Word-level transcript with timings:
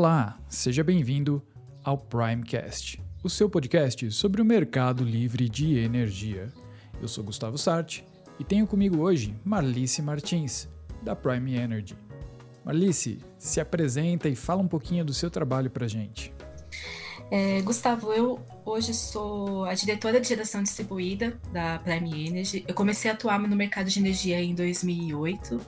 Olá, 0.00 0.38
seja 0.48 0.84
bem-vindo 0.84 1.42
ao 1.82 1.98
Primecast, 1.98 3.02
o 3.20 3.28
seu 3.28 3.50
podcast 3.50 4.08
sobre 4.12 4.40
o 4.40 4.44
mercado 4.44 5.02
livre 5.02 5.48
de 5.48 5.76
energia. 5.76 6.52
Eu 7.02 7.08
sou 7.08 7.24
Gustavo 7.24 7.58
Sarti 7.58 8.04
e 8.38 8.44
tenho 8.44 8.64
comigo 8.64 9.00
hoje 9.00 9.34
Marlice 9.44 10.00
Martins, 10.00 10.68
da 11.02 11.16
Prime 11.16 11.52
Energy. 11.52 11.96
Marlice, 12.64 13.18
se 13.36 13.60
apresenta 13.60 14.28
e 14.28 14.36
fala 14.36 14.62
um 14.62 14.68
pouquinho 14.68 15.04
do 15.04 15.12
seu 15.12 15.32
trabalho 15.32 15.68
para 15.68 15.88
gente. 15.88 16.32
É, 17.30 17.60
Gustavo, 17.60 18.10
eu 18.12 18.40
hoje 18.64 18.94
sou 18.94 19.64
a 19.66 19.74
diretora 19.74 20.18
de 20.18 20.28
geração 20.28 20.62
distribuída 20.62 21.38
da 21.52 21.78
Prime 21.78 22.26
Energy. 22.26 22.64
Eu 22.66 22.74
comecei 22.74 23.10
a 23.10 23.14
atuar 23.14 23.38
no 23.38 23.54
mercado 23.54 23.90
de 23.90 23.98
energia 23.98 24.40
em 24.40 24.54
2008. 24.54 25.60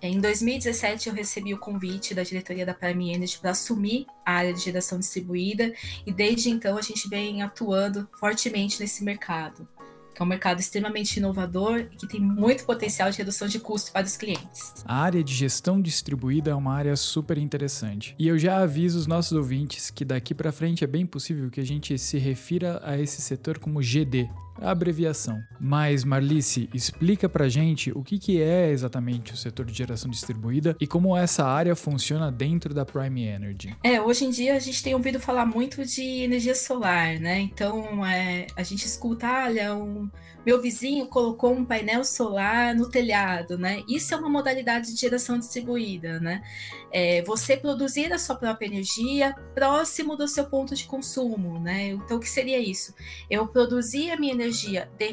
Em 0.00 0.18
2017, 0.18 1.10
eu 1.10 1.14
recebi 1.14 1.52
o 1.52 1.58
convite 1.58 2.14
da 2.14 2.22
diretoria 2.22 2.64
da 2.64 2.72
Prime 2.72 3.12
Energy 3.12 3.38
para 3.38 3.50
assumir 3.50 4.06
a 4.24 4.32
área 4.32 4.54
de 4.54 4.60
geração 4.60 4.98
distribuída 4.98 5.72
e 6.06 6.12
desde 6.12 6.48
então 6.48 6.78
a 6.78 6.82
gente 6.82 7.06
vem 7.08 7.42
atuando 7.42 8.08
fortemente 8.18 8.80
nesse 8.80 9.04
mercado 9.04 9.68
que 10.14 10.22
é 10.22 10.24
um 10.24 10.28
mercado 10.28 10.60
extremamente 10.60 11.16
inovador 11.16 11.86
e 11.90 11.96
que 11.96 12.06
tem 12.06 12.20
muito 12.20 12.64
potencial 12.64 13.10
de 13.10 13.18
redução 13.18 13.48
de 13.48 13.58
custo 13.58 13.92
para 13.92 14.06
os 14.06 14.16
clientes. 14.16 14.74
A 14.84 14.96
área 15.02 15.22
de 15.22 15.34
gestão 15.34 15.80
distribuída 15.80 16.50
é 16.50 16.54
uma 16.54 16.74
área 16.74 16.96
super 16.96 17.38
interessante. 17.38 18.14
E 18.18 18.28
eu 18.28 18.38
já 18.38 18.58
aviso 18.58 18.98
os 18.98 19.06
nossos 19.06 19.32
ouvintes 19.32 19.90
que 19.90 20.04
daqui 20.04 20.34
para 20.34 20.52
frente 20.52 20.84
é 20.84 20.86
bem 20.86 21.06
possível 21.06 21.50
que 21.50 21.60
a 21.60 21.64
gente 21.66 21.98
se 21.98 22.18
refira 22.18 22.80
a 22.84 22.98
esse 22.98 23.22
setor 23.22 23.58
como 23.58 23.80
GD, 23.80 24.28
abreviação. 24.60 25.42
Mas, 25.60 26.04
Marlice, 26.04 26.68
explica 26.74 27.28
pra 27.28 27.48
gente 27.48 27.90
o 27.92 28.02
que, 28.02 28.18
que 28.18 28.40
é 28.40 28.70
exatamente 28.70 29.32
o 29.32 29.36
setor 29.36 29.66
de 29.66 29.72
geração 29.72 30.10
distribuída 30.10 30.76
e 30.80 30.86
como 30.86 31.16
essa 31.16 31.44
área 31.44 31.74
funciona 31.74 32.30
dentro 32.30 32.74
da 32.74 32.84
Prime 32.84 33.22
Energy. 33.24 33.76
É, 33.82 34.00
hoje 34.00 34.24
em 34.24 34.30
dia 34.30 34.54
a 34.54 34.58
gente 34.58 34.82
tem 34.82 34.94
ouvido 34.94 35.18
falar 35.20 35.46
muito 35.46 35.84
de 35.84 36.22
energia 36.22 36.54
solar, 36.54 37.18
né? 37.18 37.40
Então, 37.40 38.04
é, 38.04 38.46
a 38.56 38.62
gente 38.62 38.86
escuta, 38.86 39.26
olha, 39.44 39.74
um, 39.74 40.08
meu 40.44 40.60
vizinho 40.60 41.06
colocou 41.06 41.52
um 41.52 41.64
painel 41.64 42.04
solar 42.04 42.74
no 42.74 42.88
telhado, 42.88 43.56
né? 43.56 43.82
Isso 43.88 44.12
é 44.12 44.16
uma 44.16 44.28
modalidade 44.28 44.92
de 44.92 45.00
geração 45.00 45.38
distribuída, 45.38 46.18
né? 46.18 46.42
É, 46.90 47.22
você 47.22 47.56
produzir 47.56 48.12
a 48.12 48.18
sua 48.18 48.34
própria 48.34 48.66
energia 48.66 49.34
próximo 49.54 50.16
do 50.16 50.26
seu 50.26 50.44
ponto 50.44 50.74
de 50.74 50.84
consumo, 50.84 51.58
né? 51.60 51.90
Então, 51.90 52.16
o 52.16 52.20
que 52.20 52.28
seria 52.28 52.58
isso? 52.58 52.92
Eu 53.30 53.46
produzir 53.46 54.10
a 54.10 54.16
minha 54.18 54.32
energia 54.32 54.51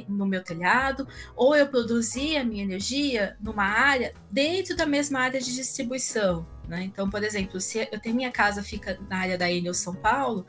no 0.08 0.26
meu 0.26 0.44
telhado, 0.44 1.08
ou 1.36 1.56
eu 1.56 1.68
produzir 1.68 2.38
a 2.38 2.44
minha 2.44 2.64
energia 2.64 3.38
numa 3.42 3.64
área 3.64 4.14
dentro 4.32 4.76
da 4.76 4.86
mesma 4.86 5.20
área 5.20 5.40
de 5.40 5.54
distribuição. 5.56 6.46
Né? 6.68 6.84
Então, 6.84 7.10
por 7.10 7.24
exemplo, 7.24 7.60
se 7.60 7.80
eu 7.92 8.00
tenho 8.00 8.16
minha 8.16 8.32
casa 8.32 8.62
fica 8.62 9.00
na 9.10 9.18
área 9.18 9.38
da 9.38 9.52
Enel 9.52 9.74
São 9.74 9.96
Paulo, 9.96 10.46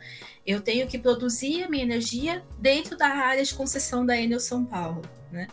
eu 0.46 0.61
tenho 0.61 0.86
que 0.86 0.98
produzir 0.98 1.64
a 1.64 1.68
minha 1.68 1.83
energia 1.83 2.44
dentro 2.58 2.96
da 2.96 3.08
área 3.08 3.42
de 3.42 3.55
concessão 3.55 4.05
da 4.05 4.16
Enel 4.16 4.41
São 4.41 4.64
Paulo. 4.64 5.00
Né? 5.33 5.48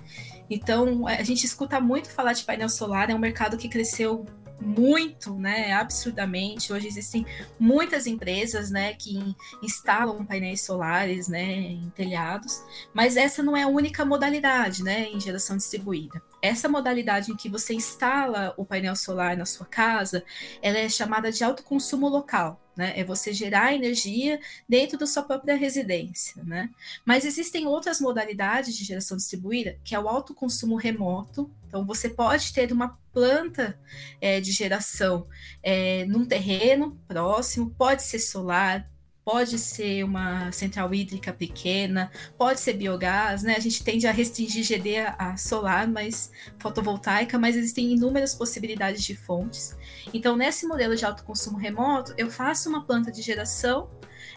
Então, 0.50 1.08
a 1.08 1.24
gente 1.24 1.46
escuta 1.46 1.80
muito 1.80 2.10
falar 2.10 2.34
de 2.34 2.44
painel 2.44 2.70
solar, 2.70 3.10
é 3.10 3.16
um 3.16 3.20
mercado 3.20 3.58
que 3.58 3.70
cresceu 3.70 4.26
muito, 4.60 5.36
né, 5.36 5.74
absurdamente. 5.74 6.74
Hoje 6.74 6.88
existem 6.88 7.26
muitas 7.60 8.08
empresas, 8.08 8.70
né, 8.70 8.94
que 8.94 9.36
instalam 9.62 10.26
painéis 10.26 10.62
solares, 10.62 11.28
né, 11.28 11.44
em 11.44 11.90
telhados, 11.96 12.64
mas 12.94 13.18
essa 13.18 13.44
não 13.44 13.56
é 13.56 13.64
a 13.64 13.68
única 13.68 14.04
modalidade, 14.04 14.84
né, 14.84 15.10
em 15.10 15.20
geração 15.20 15.58
distribuída. 15.58 16.22
Essa 16.42 16.70
modalidade 16.70 17.32
em 17.32 17.36
que 17.36 17.50
você 17.50 17.74
instala 17.74 18.54
o 18.58 18.66
painel 18.66 18.96
solar 18.96 19.36
na 19.38 19.46
sua 19.46 19.66
casa, 19.66 20.24
ela 20.62 20.78
é 20.78 20.90
chamada 20.90 21.32
de 21.32 21.44
autoconsumo 21.44 22.08
local 22.08 22.62
né? 22.78 22.94
É 22.96 23.04
você 23.04 23.34
gerar 23.34 23.74
energia 23.74 24.40
dentro 24.70 24.98
da 24.98 25.08
sua 25.08 25.24
própria 25.24 25.56
residência, 25.56 26.44
né? 26.44 26.70
Mas 27.04 27.26
existem 27.26 27.66
outras 27.66 28.00
modalidades 28.00 28.78
de 28.78 28.84
geração 28.84 29.18
distribuída, 29.18 29.78
que 29.84 29.96
é 29.96 30.00
o 30.00 30.08
autoconsumo 30.08 30.76
remoto. 30.76 31.50
Então, 31.68 31.84
você 31.84 32.08
pode 32.08 32.54
ter 32.54 32.72
uma 32.72 32.98
planta 33.12 33.78
é, 34.22 34.40
de 34.40 34.52
geração 34.52 35.28
é, 35.64 36.06
num 36.06 36.26
terreno 36.26 36.98
próximo, 37.08 37.72
pode 37.72 38.04
ser 38.04 38.20
solar, 38.20 38.88
pode 39.28 39.60
ser 39.60 40.06
uma 40.06 40.50
central 40.54 40.96
hídrica 40.96 41.34
pequena, 41.34 42.10
pode 42.38 42.62
ser 42.62 42.76
biogás, 42.76 43.44
né? 43.44 43.58
A 43.58 43.60
gente 43.60 43.84
tende 43.84 44.08
a 44.08 44.12
restringir 44.14 44.64
GD 44.64 45.00
a, 45.00 45.36
solar, 45.36 45.86
mas 45.86 46.32
fotovoltaica, 46.58 47.38
mas 47.38 47.58
existem 47.58 47.92
inúmeras 47.92 48.34
possibilidades 48.34 49.04
de 49.04 49.14
fontes. 49.14 49.76
Então, 50.14 50.38
nesse 50.38 50.66
modelo 50.66 50.96
de 50.96 51.04
autoconsumo 51.04 51.58
remoto, 51.58 52.14
eu 52.18 52.32
faço 52.32 52.70
uma 52.70 52.86
planta 52.86 53.12
de 53.12 53.22
geração 53.22 53.90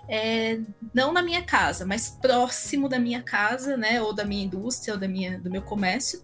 é, 0.09 0.59
não 0.93 1.13
na 1.13 1.23
minha 1.23 1.45
casa, 1.45 1.87
mas 1.87 2.09
próximo 2.21 2.89
da 2.89 2.99
minha 2.99 3.23
casa, 3.23 3.77
né? 3.77 4.03
Ou 4.03 4.13
da 4.13 4.25
minha 4.25 4.43
indústria, 4.43 4.95
ou 4.95 4.99
da 4.99 5.07
minha, 5.07 5.39
do 5.39 5.49
meu 5.49 5.63
comércio. 5.63 6.21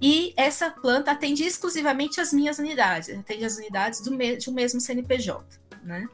E 0.00 0.32
essa 0.34 0.70
planta 0.70 1.10
atende 1.10 1.44
exclusivamente 1.44 2.22
as 2.22 2.32
minhas 2.32 2.58
unidades, 2.58 3.10
atende 3.10 3.44
as 3.44 3.58
unidades 3.58 4.00
do 4.00 4.16
de 4.16 4.48
um 4.48 4.54
mesmo 4.54 4.80
CNPJ, 4.80 5.44
né? 5.84 6.08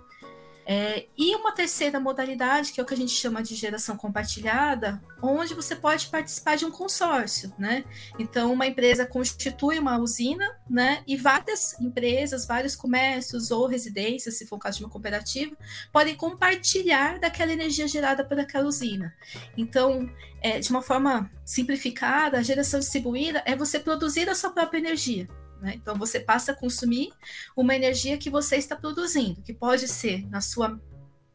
É, 0.65 1.07
e 1.17 1.35
uma 1.35 1.53
terceira 1.53 1.99
modalidade, 1.99 2.73
que 2.73 2.81
é 2.81 2.83
o 2.83 2.87
que 2.87 2.95
a 2.95 2.97
gente 2.97 3.13
chama 3.13 3.43
de 3.43 3.55
geração 3.55 3.97
compartilhada, 3.97 5.03
onde 5.21 5.55
você 5.55 5.75
pode 5.75 6.07
participar 6.07 6.57
de 6.57 6.65
um 6.65 6.71
consórcio, 6.71 7.53
né? 7.59 7.85
Então, 8.19 8.53
uma 8.53 8.67
empresa 8.67 9.05
constitui 9.05 9.79
uma 9.79 9.99
usina, 9.99 10.57
né? 10.69 11.03
E 11.07 11.17
várias 11.17 11.79
empresas, 11.81 12.47
vários 12.47 12.77
comércios 12.77 13.51
ou 13.51 13.67
residências, 13.67 14.39
se 14.39 14.47
for 14.47 14.57
o 14.57 14.59
caso 14.59 14.79
de 14.79 14.85
uma 14.85 14.91
cooperativa, 14.91 15.57
podem 15.93 16.15
compartilhar 16.15 17.19
daquela 17.19 17.53
energia 17.53 17.89
gerada 17.89 18.25
por 18.25 18.39
aquela 18.39 18.69
usina. 18.69 19.15
Então, 19.57 20.09
é, 20.41 20.59
de 20.59 20.71
uma 20.71 20.83
forma 20.83 21.31
simplificada, 21.45 22.39
a 22.39 22.43
geração 22.43 22.81
distribuída 22.81 23.43
é 23.45 23.57
você 23.57 23.79
produzir 23.79 24.29
a 24.29 24.35
sua 24.35 24.51
própria 24.51 24.79
energia. 24.79 25.29
Né? 25.63 25.75
Então, 25.77 25.97
você 25.97 26.19
passa 26.19 26.51
a 26.51 26.55
consumir 26.55 27.13
uma 27.57 27.75
energia 27.75 28.19
que 28.19 28.29
você 28.29 28.57
está 28.57 28.75
produzindo, 28.75 29.41
que 29.43 29.55
pode 29.55 29.87
ser 29.87 30.29
na 30.29 30.41
sua 30.41 30.79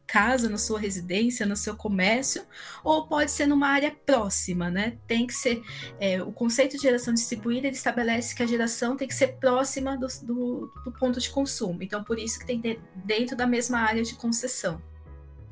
casa, 0.06 0.48
na 0.48 0.58
sua 0.58 0.78
residência, 0.78 1.44
no 1.44 1.56
seu 1.56 1.76
comércio, 1.76 2.46
ou 2.84 3.06
pode 3.06 3.30
ser 3.30 3.46
numa 3.46 3.68
área 3.68 3.94
próxima, 4.06 4.70
né? 4.70 4.96
Tem 5.06 5.26
que 5.26 5.34
ser 5.34 5.62
é, 6.00 6.22
o 6.22 6.32
conceito 6.32 6.76
de 6.76 6.82
geração 6.82 7.12
distribuída 7.12 7.66
ele 7.66 7.76
estabelece 7.76 8.34
que 8.34 8.42
a 8.42 8.46
geração 8.46 8.96
tem 8.96 9.06
que 9.06 9.14
ser 9.14 9.36
próxima 9.38 9.98
do, 9.98 10.06
do, 10.22 10.72
do 10.84 10.92
ponto 10.92 11.20
de 11.20 11.28
consumo. 11.28 11.82
Então, 11.82 12.02
por 12.02 12.18
isso 12.18 12.38
que 12.38 12.46
tem 12.46 12.60
que 12.60 12.74
ter 12.74 12.80
dentro 12.94 13.36
da 13.36 13.46
mesma 13.46 13.80
área 13.80 14.02
de 14.02 14.14
concessão. 14.14 14.80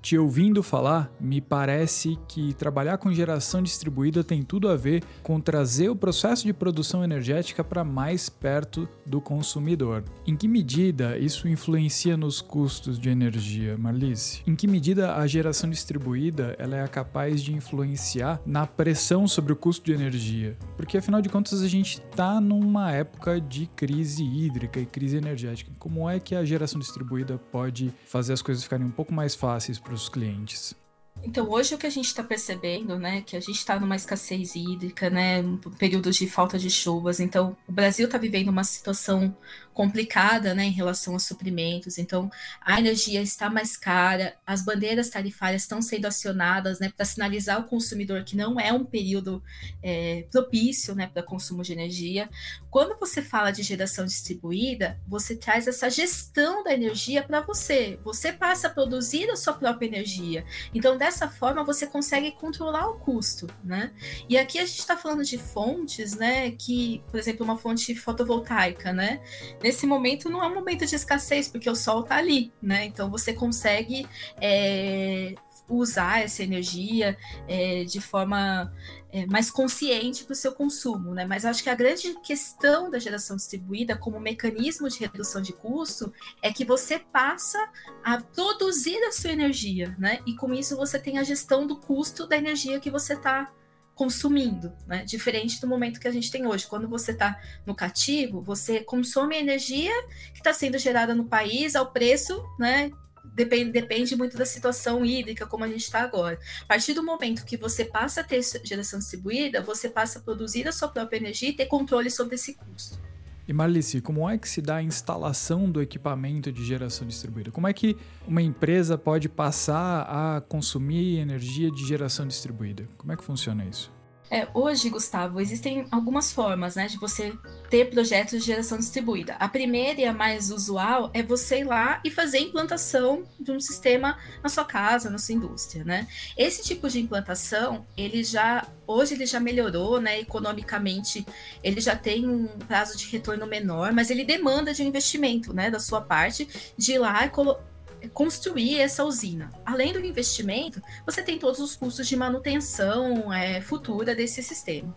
Te 0.07 0.17
ouvindo 0.17 0.63
falar, 0.63 1.13
me 1.19 1.41
parece 1.41 2.17
que 2.29 2.55
trabalhar 2.55 2.97
com 2.97 3.13
geração 3.13 3.61
distribuída 3.61 4.23
tem 4.23 4.41
tudo 4.41 4.69
a 4.69 4.77
ver 4.77 5.03
com 5.21 5.41
trazer 5.41 5.89
o 5.89 5.97
processo 5.97 6.47
de 6.47 6.53
produção 6.53 7.03
energética 7.03 7.65
para 7.65 7.83
mais 7.83 8.29
perto 8.29 8.89
do 9.05 9.21
consumidor. 9.21 10.05
Em 10.25 10.37
que 10.37 10.47
medida 10.47 11.19
isso 11.19 11.49
influencia 11.49 12.17
nos 12.17 12.41
custos 12.41 13.01
de 13.01 13.09
energia, 13.09 13.77
Marlice? 13.77 14.45
Em 14.47 14.55
que 14.55 14.69
medida 14.69 15.17
a 15.17 15.27
geração 15.27 15.69
distribuída 15.69 16.55
ela 16.57 16.77
é 16.77 16.87
capaz 16.87 17.43
de 17.43 17.53
influenciar 17.53 18.41
na 18.47 18.65
pressão 18.65 19.27
sobre 19.27 19.55
o 19.55 19.57
custo 19.57 19.87
de 19.87 19.93
energia? 19.93 20.57
Porque 20.77 20.99
afinal 20.99 21.21
de 21.21 21.29
contas 21.29 21.61
a 21.63 21.69
gente 21.69 21.95
está 21.95 22.41
numa 22.41 22.93
época 22.93 23.41
de 23.41 23.67
crise 23.75 24.23
hídrica 24.23 24.79
e 24.79 24.87
crise 24.87 25.17
energética. 25.17 25.73
Como 25.81 26.09
é 26.09 26.21
que 26.21 26.37
a 26.37 26.45
geração 26.45 26.79
distribuída 26.79 27.39
pode 27.51 27.93
fazer 28.07 28.35
as 28.35 28.41
coisas 28.41 28.63
ficarem 28.63 28.87
um 28.87 28.93
pouco 28.93 29.13
mais 29.13 29.35
fáceis 29.35 29.81
para 29.81 29.96
os 29.97 30.09
clientes? 30.09 30.75
Então, 31.23 31.49
hoje 31.51 31.75
o 31.75 31.79
que 31.79 31.87
a 31.87 31.91
gente 31.91 32.07
está 32.07 32.23
percebendo, 32.23 32.99
né, 32.99 33.23
que 33.23 33.37
a 33.37 33.41
gente 33.41 33.57
está 33.57 33.81
numa 33.81 33.97
escassez 33.97 34.55
hídrica, 34.55 35.11
né, 35.11 35.41
um 35.41 35.57
período 35.57 36.11
de 36.11 36.29
falta 36.29 36.59
de 36.59 36.71
chuvas. 36.71 37.21
Então, 37.21 37.57
o 37.67 37.73
Brasil 37.73 38.07
está 38.07 38.19
vivendo 38.19 38.49
uma 38.49 38.65
situação 38.65 39.37
complicada, 39.77 40.55
né, 40.55 40.65
em 40.65 40.71
relação 40.71 41.13
aos 41.13 41.25
suprimentos. 41.25 41.99
Então, 41.99 42.31
a 42.63 42.81
energia 42.81 43.21
está 43.21 43.51
mais 43.51 43.77
cara, 43.77 44.35
as 44.47 44.65
bandeiras 44.65 45.11
tarifárias 45.11 45.63
estão 45.63 45.83
sendo 45.83 46.07
acionadas, 46.07 46.81
né, 46.81 46.91
para 46.97 47.05
sinalizar 47.05 47.57
ao 47.57 47.65
consumidor 47.65 48.25
que 48.25 48.35
não 48.35 48.59
é 48.59 48.73
um 48.73 48.87
período 48.87 49.43
é, 49.83 50.25
propício, 50.33 50.95
né, 50.95 51.07
para 51.07 51.23
consumo 51.23 51.63
de 51.63 51.75
energia. 51.75 52.31
Quando 52.71 52.99
você 52.99 53.21
fala 53.21 53.51
de 53.51 53.63
geração 53.63 54.07
distribuída, 54.07 54.99
você 55.07 55.37
traz 55.37 55.69
essa 55.69 55.91
gestão 55.91 56.65
da 56.65 56.73
energia 56.73 57.23
para 57.23 57.43
você. 57.43 57.99
Você 58.03 58.33
passa 58.33 58.69
a 58.69 58.71
produzir 58.71 59.31
a 59.31 59.37
sua 59.37 59.53
própria 59.53 59.87
energia. 59.87 60.43
Então, 60.73 60.97
dessa 60.97 61.29
forma, 61.29 61.63
você 61.63 61.87
consegue 61.87 62.33
controlar 62.33 62.89
o 62.89 62.95
custo, 62.95 63.47
né? 63.63 63.93
E 64.27 64.39
aqui 64.39 64.59
a 64.59 64.65
gente 64.65 64.79
está 64.79 64.97
falando 64.97 65.23
de 65.23 65.37
fontes, 65.37 66.15
né, 66.15 66.51
que, 66.53 67.03
por 67.11 67.21
exemplo, 67.21 67.45
uma 67.45 67.59
fonte 67.59 67.95
fotovoltaica, 67.95 68.91
né? 68.91 69.21
Nesse 69.67 69.85
momento 69.85 70.31
não 70.31 70.45
é 70.45 70.47
um 70.47 70.55
momento 70.55 70.87
de 70.87 70.95
escassez, 70.95 71.49
porque 71.49 71.69
o 71.69 71.75
sol 71.75 72.03
está 72.03 72.17
ali, 72.17 72.53
né? 72.63 72.85
Então 72.85 73.11
você 73.11 73.33
consegue 73.33 74.07
é, 74.41 75.35
usar 75.69 76.23
essa 76.23 76.45
energia 76.45 77.19
é, 77.49 77.83
de 77.83 78.01
forma 78.01 78.73
é, 79.11 79.27
mais 79.27 79.51
consciente 79.51 80.23
para 80.23 80.35
o 80.35 80.37
seu 80.37 80.53
consumo, 80.53 81.13
né? 81.13 81.25
Mas 81.25 81.45
acho 81.45 81.65
que 81.65 81.69
a 81.69 81.75
grande 81.75 82.15
questão 82.21 82.89
da 82.89 83.01
geração 83.01 83.35
distribuída 83.35 83.97
como 83.97 84.21
mecanismo 84.21 84.89
de 84.89 85.01
redução 85.01 85.43
de 85.43 85.53
custo 85.53 86.13
é 86.41 86.53
que 86.53 86.65
você 86.65 87.01
passa 87.01 87.59
a 88.05 88.21
produzir 88.21 89.03
a 89.03 89.11
sua 89.11 89.33
energia, 89.33 89.97
né? 89.99 90.21
E 90.25 90.37
com 90.37 90.55
isso 90.55 90.77
você 90.77 90.97
tem 90.97 91.19
a 91.19 91.25
gestão 91.25 91.67
do 91.67 91.77
custo 91.77 92.25
da 92.25 92.37
energia 92.37 92.79
que 92.79 92.91
você 92.91 93.15
está 93.15 93.53
consumindo, 93.97 94.75
né? 94.87 95.05
Diferente 95.07 95.59
do 95.59 95.67
momento 95.67 95.99
que 95.99 96.07
a 96.07 96.11
gente 96.11 96.31
tem 96.31 96.47
hoje. 96.47 96.67
Quando 96.67 96.87
você 96.87 97.13
está 97.13 97.41
no 97.65 97.75
cativo, 97.75 98.43
você 98.43 98.81
consome 98.81 99.35
a 99.35 99.41
energia 99.41 99.91
que 100.35 100.39
está 100.39 100.53
sendo 100.53 100.79
gerada 100.79 101.15
no 101.15 101.25
país 101.25 101.75
ao 101.75 101.91
preço, 101.91 102.45
né? 102.59 102.93
Depende, 103.25 103.73
depende 103.73 104.15
muito 104.15 104.37
da 104.37 104.45
situação 104.45 105.03
hídrica, 105.03 105.47
como 105.47 105.65
a 105.65 105.69
gente 105.69 105.81
está 105.81 106.03
agora. 106.03 106.39
A 106.63 106.67
partir 106.67 106.93
do 106.93 107.03
momento 107.03 107.47
que 107.47 107.57
você 107.57 107.87
passa 107.87 108.21
a 108.21 108.25
ter 108.25 108.43
geração 108.63 108.99
distribuída, 108.99 109.63
você 109.63 109.89
passa 109.89 110.19
a 110.19 110.23
produzir 110.23 110.69
a 110.69 110.73
sua 110.73 110.89
própria 110.89 111.17
energia 111.17 111.49
e 111.49 111.57
ter 111.57 111.65
controle 111.65 112.11
sobre 112.11 112.35
esse 112.35 112.53
custo. 112.53 113.06
E 113.49 113.53
Marlice, 113.53 114.01
como 114.01 114.29
é 114.29 114.37
que 114.37 114.49
se 114.49 114.61
dá 114.61 114.77
a 114.77 114.83
instalação 114.83 115.71
do 115.71 115.81
equipamento 115.81 116.51
de 116.51 116.65
geração 116.65 117.07
distribuída? 117.07 117.53
Como 117.53 117.69
é 117.69 117.73
que 117.73 117.97
uma 118.27 118.43
empresa 118.43 118.99
pode 118.99 119.29
passar 119.29 120.03
a 120.03 120.41
consumir 120.41 121.19
energia 121.19 121.71
de 121.71 121.87
geração 121.87 122.27
distribuída? 122.27 122.89
Como 122.99 123.13
é 123.13 123.17
que 123.17 123.23
funciona 123.23 123.65
isso? 123.65 123.96
É, 124.31 124.49
hoje, 124.53 124.91
Gustavo, 124.91 125.41
existem 125.41 125.87
algumas 125.91 126.33
formas 126.33 126.75
né, 126.75 126.87
de 126.89 126.99
você 126.99 127.33
ter 127.71 127.91
projetos 127.91 128.41
de 128.41 128.47
geração 128.47 128.79
distribuída. 128.79 129.35
A 129.35 129.49
primeira 129.49 130.01
e 130.01 130.05
a 130.05 130.13
mais 130.13 130.51
usual 130.51 131.11
é 131.15 131.23
você 131.23 131.61
ir 131.61 131.65
lá 131.65 132.01
e 132.05 132.11
fazer 132.11 132.39
a 132.39 132.41
implantação 132.41 133.25
de 133.39 133.53
um 133.53 133.61
sistema 133.61 134.19
na 134.43 134.49
sua 134.49 134.65
casa, 134.65 135.11
na 135.11 135.19
sua 135.19 135.35
indústria. 135.35 135.85
Né? 135.85 136.09
Esse 136.37 136.63
tipo 136.63 136.89
de 136.89 137.01
implantação, 137.01 137.87
ele 137.97 138.25
já 138.25 138.67
hoje 138.87 139.15
ele 139.15 139.27
já 139.27 139.41
melhorou, 139.41 140.01
né? 140.01 140.21
Economicamente, 140.21 141.27
ele 141.63 141.81
já 141.81 141.97
tem 141.97 142.29
um 142.29 142.47
prazo 142.47 142.97
de 142.97 143.07
retorno 143.09 143.45
menor, 143.45 143.93
mas 143.93 144.11
ele 144.11 144.25
demanda 144.25 144.73
de 144.73 144.81
um 144.81 144.87
investimento, 144.87 145.53
né, 145.53 145.69
da 145.71 145.81
sua 145.81 146.01
parte, 146.01 146.49
de 146.79 146.93
ir 146.93 146.99
lá 146.99 147.27
e 147.27 147.31
colocar 147.31 147.76
construir 148.09 148.79
essa 148.81 149.05
usina. 149.05 149.51
Além 149.65 149.93
do 149.93 150.05
investimento, 150.05 150.83
você 151.05 151.23
tem 151.23 151.39
todos 151.39 151.61
os 151.61 151.77
custos 151.77 152.07
de 152.07 152.17
manutenção 152.17 153.33
é, 153.33 153.61
futura 153.61 154.15
desse 154.15 154.43
sistema. 154.43 154.95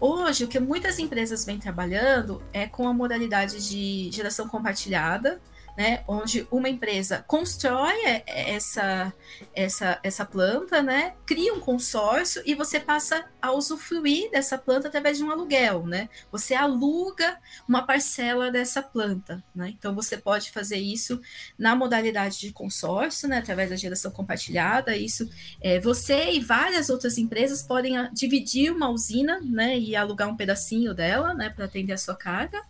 Hoje, 0.00 0.44
o 0.44 0.48
que 0.48 0.60
muitas 0.60 0.98
empresas 0.98 1.44
vêm 1.44 1.58
trabalhando 1.58 2.42
é 2.52 2.66
com 2.66 2.86
a 2.86 2.92
modalidade 2.92 3.68
de 3.68 4.10
geração 4.12 4.48
compartilhada, 4.48 5.40
né, 5.76 6.02
onde 6.08 6.46
uma 6.50 6.68
empresa 6.68 7.24
constrói 7.26 8.22
essa, 8.26 9.12
essa, 9.54 9.98
essa 10.02 10.24
planta, 10.24 10.82
né, 10.82 11.14
cria 11.26 11.52
um 11.52 11.60
consórcio 11.60 12.42
e 12.46 12.54
você 12.54 12.80
passa 12.80 13.26
a 13.40 13.52
usufruir 13.52 14.30
dessa 14.30 14.56
planta 14.56 14.88
através 14.88 15.18
de 15.18 15.24
um 15.24 15.30
aluguel, 15.30 15.86
né? 15.86 16.08
Você 16.32 16.54
aluga 16.54 17.38
uma 17.68 17.82
parcela 17.82 18.50
dessa 18.50 18.82
planta, 18.82 19.42
né? 19.54 19.68
Então 19.78 19.94
você 19.94 20.16
pode 20.16 20.50
fazer 20.50 20.78
isso 20.78 21.20
na 21.58 21.76
modalidade 21.76 22.40
de 22.40 22.52
consórcio, 22.52 23.28
né, 23.28 23.38
através 23.38 23.70
da 23.70 23.76
geração 23.76 24.10
compartilhada. 24.10 24.96
Isso, 24.96 25.28
é, 25.60 25.78
você 25.78 26.32
e 26.32 26.40
várias 26.40 26.88
outras 26.88 27.18
empresas 27.18 27.62
podem 27.62 27.96
a, 27.96 28.08
dividir 28.08 28.72
uma 28.72 28.88
usina, 28.88 29.40
né, 29.40 29.78
e 29.78 29.94
alugar 29.94 30.28
um 30.28 30.36
pedacinho 30.36 30.94
dela, 30.94 31.34
né, 31.34 31.50
para 31.50 31.66
atender 31.66 31.92
a 31.92 31.98
sua 31.98 32.16
carga. 32.16 32.62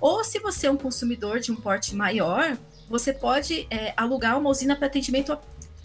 Ou 0.00 0.24
se 0.24 0.38
você 0.38 0.66
é 0.66 0.70
um 0.70 0.76
consumidor 0.76 1.40
de 1.40 1.52
um 1.52 1.56
porte 1.56 1.94
maior, 1.94 2.56
você 2.88 3.12
pode 3.12 3.66
é, 3.70 3.92
alugar 3.96 4.38
uma 4.38 4.50
usina 4.50 4.76
para 4.76 4.86
atendimento 4.86 5.36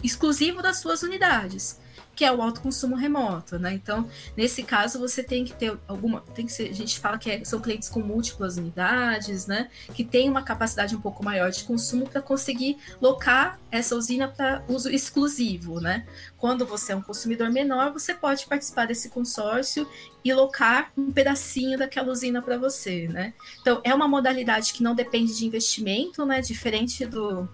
exclusivo 0.02 0.62
das 0.62 0.78
suas 0.78 1.02
unidades 1.02 1.78
que 2.18 2.24
é 2.24 2.32
o 2.32 2.42
autoconsumo 2.42 2.96
remoto, 2.96 3.60
né? 3.60 3.72
Então, 3.74 4.10
nesse 4.36 4.64
caso, 4.64 4.98
você 4.98 5.22
tem 5.22 5.44
que 5.44 5.52
ter 5.52 5.78
alguma. 5.86 6.20
Tem 6.34 6.44
que 6.44 6.52
ser, 6.52 6.68
a 6.68 6.72
gente 6.72 6.98
fala 6.98 7.16
que 7.16 7.30
é, 7.30 7.44
são 7.44 7.60
clientes 7.60 7.88
com 7.88 8.00
múltiplas 8.00 8.56
unidades, 8.56 9.46
né? 9.46 9.70
Que 9.94 10.04
tem 10.04 10.28
uma 10.28 10.42
capacidade 10.42 10.96
um 10.96 11.00
pouco 11.00 11.24
maior 11.24 11.48
de 11.52 11.62
consumo 11.62 12.08
para 12.08 12.20
conseguir 12.20 12.76
locar 13.00 13.60
essa 13.70 13.94
usina 13.94 14.26
para 14.26 14.64
uso 14.66 14.90
exclusivo, 14.90 15.80
né? 15.80 16.08
Quando 16.36 16.66
você 16.66 16.90
é 16.90 16.96
um 16.96 17.02
consumidor 17.02 17.52
menor, 17.52 17.92
você 17.92 18.12
pode 18.12 18.44
participar 18.46 18.88
desse 18.88 19.10
consórcio 19.10 19.88
e 20.24 20.34
locar 20.34 20.90
um 20.96 21.12
pedacinho 21.12 21.78
daquela 21.78 22.10
usina 22.10 22.42
para 22.42 22.58
você, 22.58 23.06
né? 23.06 23.32
Então, 23.60 23.80
é 23.84 23.94
uma 23.94 24.08
modalidade 24.08 24.72
que 24.72 24.82
não 24.82 24.92
depende 24.92 25.36
de 25.36 25.46
investimento, 25.46 26.26
né? 26.26 26.40
Diferente 26.40 27.06
do, 27.06 27.48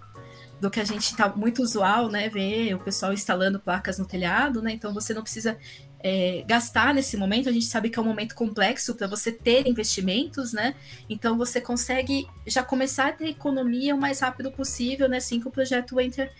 do 0.65 0.71
que 0.71 0.81
a 0.81 0.85
gente 0.85 1.11
está 1.11 1.29
muito 1.29 1.63
usual, 1.63 2.09
né? 2.09 2.31
Ver 2.31 2.75
o 2.75 2.79
pessoal 2.79 3.13
instalando 3.13 3.61
placas 3.61 3.99
no 3.99 4.07
telhado, 4.07 4.63
né? 4.63 4.73
Então 4.73 4.95
você 4.95 5.13
não 5.13 5.21
precisa 5.21 5.59
é, 6.01 6.43
gastar 6.49 6.95
nesse 6.95 7.19
momento. 7.19 7.51
A 7.51 7.53
gente 7.53 7.67
sabe 7.67 7.91
que 7.91 7.99
é 7.99 8.03
um 8.03 8.05
momento 8.07 8.35
complexo 8.35 8.95
para 8.95 9.07
você 9.07 9.31
ter 9.31 9.69
investimentos, 9.69 10.55
né? 10.55 10.75
Então 11.07 11.37
você 11.37 11.61
consegue 11.61 12.27
já 12.47 12.63
começar 12.63 13.09
a 13.09 13.13
ter 13.13 13.29
economia 13.29 13.95
o 13.95 14.01
mais 14.01 14.21
rápido 14.21 14.51
possível, 14.51 15.07
né? 15.07 15.19
Assim 15.19 15.39
que 15.39 15.47
o 15.47 15.51
projeto 15.51 16.01
entra 16.01 16.33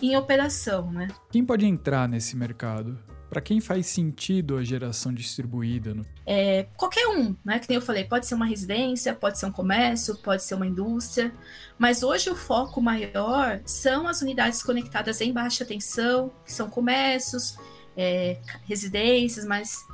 em 0.00 0.16
operação, 0.16 0.90
né? 0.92 1.08
Quem 1.30 1.44
pode 1.44 1.66
entrar 1.66 2.08
nesse 2.08 2.36
mercado? 2.36 2.98
Para 3.28 3.42
quem 3.42 3.60
faz 3.60 3.86
sentido 3.86 4.56
a 4.56 4.64
geração 4.64 5.12
distribuída? 5.12 5.92
No... 5.92 6.06
É, 6.24 6.66
qualquer 6.76 7.08
um, 7.08 7.36
né? 7.44 7.58
Que 7.58 7.68
nem 7.68 7.76
eu 7.76 7.82
falei, 7.82 8.04
pode 8.04 8.26
ser 8.26 8.34
uma 8.34 8.46
residência, 8.46 9.14
pode 9.14 9.38
ser 9.38 9.46
um 9.46 9.52
comércio, 9.52 10.16
pode 10.16 10.42
ser 10.42 10.54
uma 10.54 10.66
indústria, 10.66 11.32
mas 11.78 12.02
hoje 12.02 12.30
o 12.30 12.34
foco 12.34 12.80
maior 12.80 13.60
são 13.66 14.08
as 14.08 14.22
unidades 14.22 14.62
conectadas 14.62 15.20
em 15.20 15.32
baixa 15.32 15.64
tensão, 15.64 16.32
que 16.44 16.52
são 16.52 16.70
comércios, 16.70 17.58
é, 17.96 18.38
residências, 18.64 19.44
mas 19.44 19.84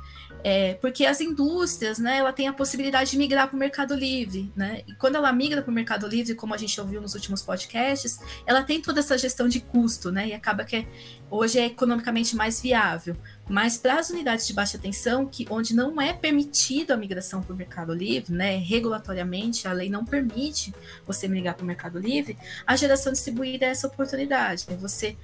é, 0.47 0.75
porque 0.75 1.07
as 1.07 1.21
indústrias, 1.21 1.97
né, 1.97 2.19
ela 2.19 2.31
tem 2.31 2.47
a 2.47 2.53
possibilidade 2.53 3.09
de 3.09 3.17
migrar 3.17 3.47
para 3.47 3.55
o 3.55 3.59
Mercado 3.59 3.95
Livre, 3.95 4.53
né? 4.55 4.83
E 4.87 4.93
quando 4.93 5.15
ela 5.15 5.33
migra 5.33 5.59
para 5.63 5.71
o 5.71 5.73
Mercado 5.73 6.07
Livre, 6.07 6.35
como 6.35 6.53
a 6.53 6.57
gente 6.57 6.79
ouviu 6.79 7.01
nos 7.01 7.15
últimos 7.15 7.41
podcasts, 7.41 8.19
ela 8.45 8.61
tem 8.61 8.79
toda 8.79 8.99
essa 8.99 9.17
gestão 9.17 9.47
de 9.47 9.59
custo, 9.59 10.11
né? 10.11 10.27
E 10.27 10.33
acaba 10.33 10.63
que 10.63 10.87
hoje 11.31 11.57
é 11.57 11.65
economicamente 11.65 12.35
mais 12.35 12.61
viável. 12.61 13.17
Mas 13.47 13.77
para 13.77 13.99
as 13.99 14.09
unidades 14.09 14.47
de 14.47 14.53
baixa 14.53 14.77
tensão, 14.77 15.25
que 15.25 15.45
onde 15.49 15.75
não 15.75 16.01
é 16.01 16.11
permitido 16.13 16.91
a 16.91 16.97
migração 16.97 17.43
para 17.43 17.53
o 17.53 17.55
Mercado 17.55 17.93
Livre, 17.93 18.33
né, 18.33 18.57
regulatoriamente 18.57 19.67
a 19.67 19.71
lei 19.71 19.87
não 19.87 20.03
permite 20.03 20.73
você 21.05 21.27
migrar 21.27 21.53
para 21.53 21.63
o 21.63 21.67
Mercado 21.67 21.99
Livre, 21.99 22.37
a 22.65 22.75
geração 22.75 23.11
distribuída 23.11 23.65
é 23.65 23.69
essa 23.69 23.85
oportunidade, 23.87 24.65
é 24.67 24.75
você 24.75 25.15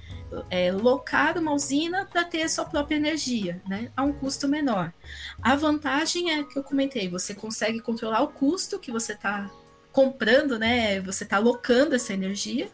é, 0.50 0.70
locar 0.70 1.36
uma 1.36 1.52
usina 1.52 2.06
para 2.06 2.24
ter 2.24 2.42
a 2.42 2.48
sua 2.48 2.64
própria 2.64 2.94
energia, 2.94 3.60
né, 3.68 3.90
a 3.96 4.04
um 4.04 4.12
custo 4.12 4.46
menor. 4.46 4.92
A 5.42 5.56
vantagem 5.56 6.30
é 6.30 6.44
que 6.44 6.56
eu 6.56 6.62
comentei, 6.62 7.08
você 7.08 7.34
consegue 7.34 7.80
controlar 7.80 8.22
o 8.22 8.28
custo 8.28 8.78
que 8.78 8.92
você 8.92 9.14
está 9.14 9.50
comprando, 9.90 10.60
né, 10.60 11.00
você 11.00 11.24
está 11.24 11.38
alocando 11.38 11.96
essa 11.96 12.12
energia, 12.12 12.70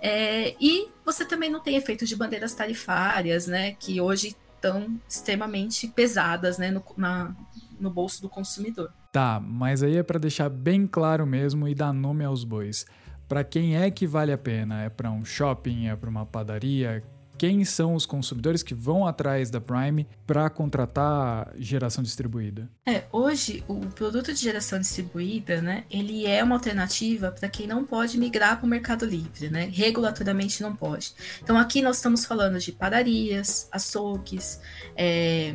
é, 0.00 0.54
e 0.60 0.88
você 1.04 1.24
também 1.24 1.50
não 1.50 1.58
tem 1.58 1.74
efeitos 1.74 2.08
de 2.08 2.14
bandeiras 2.14 2.54
tarifárias, 2.54 3.48
né, 3.48 3.72
que 3.72 4.00
hoje 4.00 4.36
tão 4.60 5.00
extremamente 5.08 5.88
pesadas 5.88 6.58
né, 6.58 6.70
no, 6.70 6.82
na, 6.96 7.34
no 7.78 7.90
bolso 7.90 8.20
do 8.22 8.28
consumidor. 8.28 8.92
Tá, 9.12 9.40
mas 9.40 9.82
aí 9.82 9.96
é 9.96 10.02
para 10.02 10.18
deixar 10.18 10.48
bem 10.48 10.86
claro 10.86 11.26
mesmo 11.26 11.66
e 11.66 11.74
dar 11.74 11.92
nome 11.92 12.24
aos 12.24 12.44
bois. 12.44 12.84
Para 13.28 13.44
quem 13.44 13.76
é 13.76 13.90
que 13.90 14.06
vale 14.06 14.32
a 14.32 14.38
pena? 14.38 14.82
É 14.82 14.88
para 14.88 15.10
um 15.10 15.24
shopping? 15.24 15.88
É 15.88 15.96
para 15.96 16.08
uma 16.08 16.24
padaria? 16.24 17.02
Quem 17.38 17.64
são 17.64 17.94
os 17.94 18.04
consumidores 18.04 18.62
que 18.62 18.74
vão 18.74 19.06
atrás 19.06 19.48
da 19.48 19.60
Prime 19.60 20.06
para 20.26 20.50
contratar 20.50 21.52
geração 21.56 22.02
distribuída? 22.02 22.68
É, 22.84 23.04
hoje 23.12 23.62
o 23.68 23.78
produto 23.86 24.34
de 24.34 24.40
geração 24.40 24.80
distribuída, 24.80 25.62
né, 25.62 25.84
ele 25.88 26.26
é 26.26 26.42
uma 26.42 26.56
alternativa 26.56 27.30
para 27.30 27.48
quem 27.48 27.66
não 27.66 27.84
pode 27.84 28.18
migrar 28.18 28.58
para 28.58 28.66
o 28.66 28.68
Mercado 28.68 29.06
Livre, 29.06 29.48
né? 29.48 29.70
Regulatoriamente 29.72 30.60
não 30.62 30.74
pode. 30.74 31.14
Então 31.42 31.56
aqui 31.56 31.80
nós 31.80 31.96
estamos 31.96 32.24
falando 32.24 32.58
de 32.58 32.72
padarias, 32.72 33.68
açougues, 33.70 34.60
é, 34.96 35.54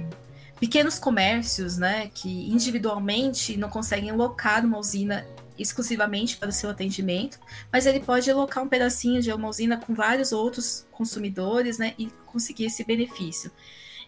pequenos 0.59 0.97
comércios, 0.97 1.77
né, 1.77 2.09
que 2.13 2.49
individualmente 2.49 3.57
não 3.57 3.69
conseguem 3.69 4.13
locar 4.13 4.63
uma 4.65 4.77
usina 4.77 5.25
exclusivamente 5.57 6.37
para 6.37 6.49
o 6.49 6.53
seu 6.53 6.69
atendimento, 6.69 7.39
mas 7.71 7.85
ele 7.85 7.99
pode 7.99 8.29
alocar 8.29 8.63
um 8.63 8.69
pedacinho 8.69 9.21
de 9.21 9.31
uma 9.31 9.47
usina 9.47 9.77
com 9.77 9.93
vários 9.93 10.31
outros 10.31 10.85
consumidores, 10.91 11.77
né, 11.77 11.93
e 11.97 12.07
conseguir 12.25 12.65
esse 12.65 12.83
benefício. 12.83 13.51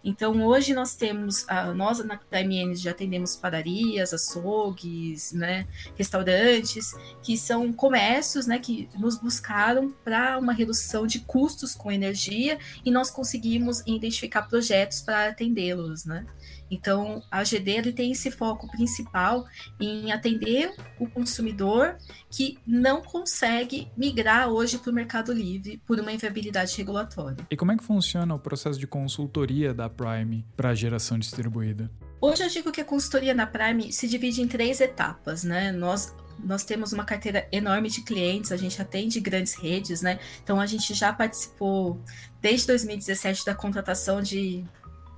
Então, 0.07 0.45
hoje 0.45 0.71
nós 0.75 0.95
temos, 0.95 1.47
nós 1.75 1.97
na 2.05 2.15
PMN 2.15 2.75
já 2.75 2.91
atendemos 2.91 3.35
padarias, 3.35 4.13
açougues, 4.13 5.33
né, 5.33 5.67
restaurantes, 5.95 6.93
que 7.23 7.35
são 7.35 7.73
comércios 7.73 8.45
né, 8.45 8.59
que 8.59 8.87
nos 8.99 9.17
buscaram 9.17 9.91
para 10.03 10.37
uma 10.37 10.53
redução 10.53 11.07
de 11.07 11.21
custos 11.21 11.73
com 11.73 11.91
energia 11.91 12.59
e 12.85 12.91
nós 12.91 13.09
conseguimos 13.09 13.81
identificar 13.87 14.43
projetos 14.43 15.01
para 15.01 15.29
atendê-los. 15.29 16.05
Né? 16.05 16.23
Então, 16.69 17.21
a 17.29 17.43
GD 17.43 17.71
ele 17.71 17.93
tem 17.93 18.11
esse 18.11 18.31
foco 18.31 18.69
principal 18.69 19.45
em 19.79 20.11
atender 20.11 20.73
o 20.99 21.07
consumidor 21.07 21.97
que 22.29 22.57
não 22.65 23.01
consegue 23.01 23.87
migrar 23.95 24.49
hoje 24.49 24.77
para 24.77 24.91
o 24.91 24.93
Mercado 24.93 25.31
Livre 25.31 25.81
por 25.85 25.99
uma 25.99 26.11
inviabilidade 26.11 26.75
regulatória. 26.77 27.45
E 27.49 27.55
como 27.55 27.71
é 27.71 27.77
que 27.77 27.83
funciona 27.83 28.33
o 28.33 28.39
processo 28.39 28.79
de 28.79 28.87
consultoria 28.87 29.73
da 29.73 29.89
Prime 29.89 30.45
para 30.55 30.69
a 30.69 30.75
geração 30.75 31.19
distribuída? 31.19 31.91
Hoje 32.19 32.43
eu 32.43 32.49
digo 32.49 32.71
que 32.71 32.81
a 32.81 32.85
consultoria 32.85 33.33
na 33.33 33.45
Prime 33.45 33.91
se 33.91 34.07
divide 34.07 34.41
em 34.41 34.47
três 34.47 34.81
etapas, 34.81 35.43
né? 35.43 35.71
Nós 35.71 36.13
nós 36.43 36.63
temos 36.65 36.91
uma 36.91 37.05
carteira 37.05 37.47
enorme 37.51 37.89
de 37.89 38.01
clientes, 38.01 38.51
a 38.51 38.57
gente 38.57 38.81
atende 38.81 39.19
grandes 39.19 39.53
redes, 39.53 40.01
né? 40.01 40.19
Então 40.43 40.59
a 40.59 40.65
gente 40.65 40.93
já 40.93 41.13
participou 41.13 41.99
desde 42.41 42.67
2017 42.67 43.45
da 43.45 43.55
contratação 43.55 44.21
de 44.21 44.65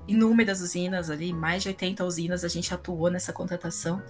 inúmeras 0.07 0.61
usinas 0.61 1.09
ali, 1.09 1.33
mais 1.33 1.63
de 1.63 1.69
80 1.69 2.03
usinas 2.05 2.43
a 2.43 2.47
gente 2.47 2.73
atuou 2.73 3.09
nessa 3.09 3.33
contratação. 3.33 4.01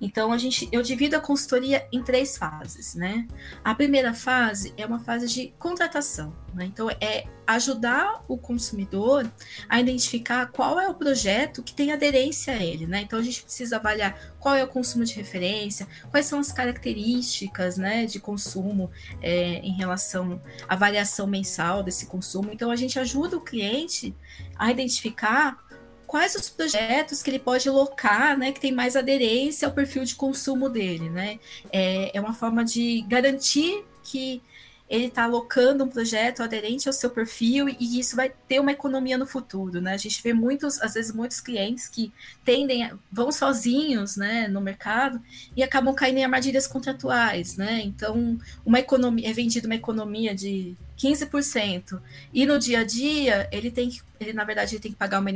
Então 0.00 0.32
a 0.32 0.38
gente, 0.38 0.68
eu 0.72 0.82
divido 0.82 1.16
a 1.16 1.20
consultoria 1.20 1.86
em 1.92 2.02
três 2.02 2.36
fases, 2.36 2.94
né? 2.94 3.26
A 3.64 3.74
primeira 3.74 4.12
fase 4.12 4.74
é 4.76 4.84
uma 4.84 4.98
fase 4.98 5.26
de 5.28 5.54
contratação, 5.58 6.34
né? 6.54 6.64
Então 6.66 6.90
é 7.00 7.26
ajudar 7.46 8.24
o 8.26 8.36
consumidor 8.36 9.30
a 9.68 9.80
identificar 9.80 10.46
qual 10.46 10.80
é 10.80 10.88
o 10.88 10.94
projeto 10.94 11.62
que 11.62 11.72
tem 11.72 11.92
aderência 11.92 12.54
a 12.54 12.62
ele, 12.62 12.86
né? 12.86 13.02
Então 13.02 13.18
a 13.18 13.22
gente 13.22 13.42
precisa 13.42 13.76
avaliar 13.76 14.36
qual 14.40 14.54
é 14.54 14.64
o 14.64 14.68
consumo 14.68 15.04
de 15.04 15.14
referência, 15.14 15.86
quais 16.10 16.26
são 16.26 16.38
as 16.38 16.52
características, 16.52 17.76
né, 17.76 18.06
de 18.06 18.20
consumo 18.20 18.90
é, 19.20 19.58
em 19.58 19.72
relação 19.72 20.40
à 20.68 20.76
variação 20.76 21.26
mensal 21.26 21.82
desse 21.82 22.06
consumo. 22.06 22.50
Então 22.52 22.70
a 22.70 22.76
gente 22.76 22.98
ajuda 22.98 23.36
o 23.36 23.40
cliente 23.40 24.14
a 24.58 24.70
identificar 24.70 25.58
quais 26.06 26.34
os 26.34 26.48
projetos 26.48 27.22
que 27.22 27.30
ele 27.30 27.38
pode 27.38 27.68
locar, 27.68 28.38
né, 28.38 28.52
que 28.52 28.60
tem 28.60 28.72
mais 28.72 28.96
aderência 28.96 29.66
ao 29.66 29.74
perfil 29.74 30.04
de 30.04 30.14
consumo 30.14 30.68
dele, 30.68 31.10
né? 31.10 31.38
É, 31.72 32.16
é 32.16 32.20
uma 32.20 32.32
forma 32.32 32.64
de 32.64 33.02
garantir 33.08 33.84
que 34.02 34.40
ele 34.88 35.06
está 35.06 35.24
alocando 35.24 35.82
um 35.82 35.88
projeto 35.88 36.42
aderente 36.42 36.88
ao 36.88 36.92
seu 36.92 37.10
perfil 37.10 37.68
e 37.68 37.98
isso 37.98 38.14
vai 38.14 38.32
ter 38.46 38.60
uma 38.60 38.70
economia 38.70 39.18
no 39.18 39.26
futuro, 39.26 39.80
né? 39.80 39.94
A 39.94 39.96
gente 39.96 40.22
vê 40.22 40.32
muitos, 40.32 40.80
às 40.80 40.94
vezes, 40.94 41.12
muitos 41.12 41.40
clientes 41.40 41.88
que 41.88 42.12
tendem, 42.44 42.88
vão 43.10 43.32
sozinhos, 43.32 44.16
né, 44.16 44.46
no 44.46 44.60
mercado 44.60 45.20
e 45.56 45.62
acabam 45.62 45.92
caindo 45.92 46.18
em 46.18 46.24
armadilhas 46.24 46.68
contratuais, 46.68 47.56
né? 47.56 47.82
Então, 47.82 48.38
uma 48.64 48.78
economia, 48.78 49.28
é 49.28 49.32
vendida 49.32 49.66
uma 49.66 49.74
economia 49.74 50.34
de 50.34 50.76
15%. 50.96 52.00
E 52.32 52.46
no 52.46 52.58
dia 52.58 52.80
a 52.80 52.84
dia, 52.84 53.48
ele 53.52 53.70
tem 53.70 53.90
que, 53.90 54.00
ele, 54.18 54.32
na 54.32 54.44
verdade, 54.44 54.74
ele 54.74 54.82
tem 54.82 54.92
que 54.92 54.96
pagar 54.96 55.20
uma, 55.20 55.30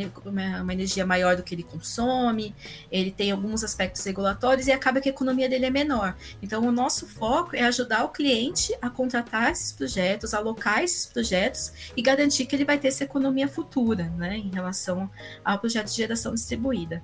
uma, 0.63 0.73
energia 0.73 1.05
maior 1.05 1.37
do 1.37 1.43
que 1.43 1.55
ele 1.55 1.63
consome, 1.63 2.55
ele 2.91 3.11
tem 3.11 3.31
alguns 3.31 3.63
aspectos 3.63 4.03
regulatórios 4.05 4.67
e 4.67 4.73
acaba 4.73 5.01
que 5.01 5.09
a 5.09 5.13
economia 5.13 5.49
dele 5.49 5.67
é 5.67 5.71
menor. 5.71 6.17
Então, 6.43 6.67
o 6.67 6.73
nosso 6.73 7.07
foco 7.07 7.55
é 7.55 7.63
ajudar 7.63 8.05
o 8.05 8.09
cliente 8.09 8.75
a 8.81 8.89
contratar 8.89 9.53
esses 9.53 9.73
projetos, 9.73 10.33
alocar 10.33 10.83
esses 10.83 11.07
projetos 11.07 11.73
e 11.97 12.03
garantir 12.03 12.47
que 12.47 12.57
ele 12.57 12.65
vai 12.65 12.79
ter 12.79 12.89
essa 12.89 13.05
economia 13.05 13.49
futura, 13.49 14.05
né, 14.17 14.37
em 14.37 14.51
relação 14.51 15.11
ao 15.45 15.59
projeto 15.59 15.89
de 15.89 15.97
geração 15.97 16.35
distribuída. 16.35 17.03